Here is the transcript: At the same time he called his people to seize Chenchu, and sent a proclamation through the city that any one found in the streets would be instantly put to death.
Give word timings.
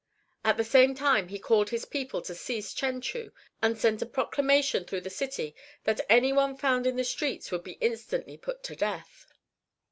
At 0.43 0.57
the 0.57 0.63
same 0.63 0.95
time 0.95 1.27
he 1.27 1.37
called 1.37 1.69
his 1.69 1.85
people 1.85 2.23
to 2.23 2.33
seize 2.33 2.73
Chenchu, 2.73 3.31
and 3.61 3.77
sent 3.77 4.01
a 4.01 4.07
proclamation 4.07 4.83
through 4.83 5.01
the 5.01 5.11
city 5.11 5.53
that 5.83 6.01
any 6.09 6.33
one 6.33 6.57
found 6.57 6.87
in 6.87 6.95
the 6.95 7.03
streets 7.03 7.51
would 7.51 7.63
be 7.63 7.73
instantly 7.79 8.35
put 8.35 8.63
to 8.63 8.75
death. 8.75 9.27